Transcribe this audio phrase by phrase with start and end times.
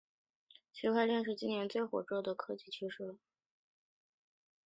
[0.73, 3.17] 区块链是今年最火热的科技趋势了